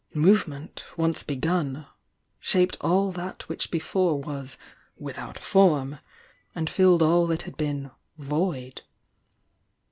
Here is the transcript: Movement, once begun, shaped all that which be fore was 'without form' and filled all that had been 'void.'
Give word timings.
Movement, 0.15 0.83
once 0.97 1.21
begun, 1.21 1.85
shaped 2.39 2.75
all 2.81 3.11
that 3.11 3.47
which 3.47 3.69
be 3.69 3.77
fore 3.77 4.19
was 4.19 4.57
'without 4.97 5.37
form' 5.37 5.99
and 6.55 6.67
filled 6.67 7.03
all 7.03 7.27
that 7.27 7.43
had 7.43 7.55
been 7.55 7.91
'void.' 8.17 8.81